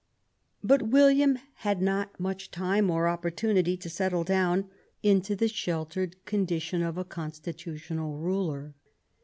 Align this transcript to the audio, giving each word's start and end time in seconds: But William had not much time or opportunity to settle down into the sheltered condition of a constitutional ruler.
But 0.63 0.81
William 0.81 1.37
had 1.57 1.79
not 1.79 2.19
much 2.19 2.49
time 2.49 2.89
or 2.89 3.07
opportunity 3.07 3.77
to 3.77 3.87
settle 3.87 4.23
down 4.23 4.67
into 5.03 5.35
the 5.35 5.47
sheltered 5.47 6.25
condition 6.25 6.81
of 6.81 6.97
a 6.97 7.05
constitutional 7.05 8.17
ruler. 8.17 8.73